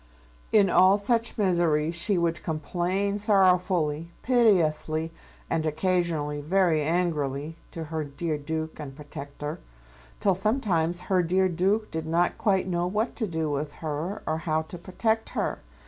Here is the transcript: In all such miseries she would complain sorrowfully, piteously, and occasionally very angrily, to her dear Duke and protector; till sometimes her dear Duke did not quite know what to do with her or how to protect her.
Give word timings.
In 0.51 0.67
all 0.71 0.97
such 0.97 1.37
miseries 1.37 1.93
she 1.93 2.17
would 2.17 2.41
complain 2.41 3.19
sorrowfully, 3.19 4.09
piteously, 4.23 5.11
and 5.47 5.63
occasionally 5.63 6.41
very 6.41 6.81
angrily, 6.81 7.55
to 7.69 7.83
her 7.83 8.03
dear 8.03 8.39
Duke 8.39 8.79
and 8.79 8.95
protector; 8.95 9.59
till 10.19 10.33
sometimes 10.33 11.01
her 11.01 11.21
dear 11.21 11.47
Duke 11.47 11.91
did 11.91 12.07
not 12.07 12.39
quite 12.39 12.67
know 12.67 12.87
what 12.87 13.15
to 13.17 13.27
do 13.27 13.51
with 13.51 13.73
her 13.73 14.23
or 14.25 14.39
how 14.39 14.63
to 14.63 14.79
protect 14.79 15.29
her. 15.37 15.59